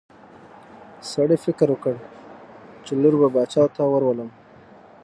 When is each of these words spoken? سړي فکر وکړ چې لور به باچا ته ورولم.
سړي 1.11 1.37
فکر 1.45 1.67
وکړ 1.71 1.95
چې 2.85 2.93
لور 3.01 3.15
به 3.21 3.27
باچا 3.35 3.63
ته 3.75 3.81
ورولم. 3.91 4.29